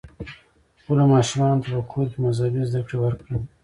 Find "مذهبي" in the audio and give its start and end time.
2.25-2.61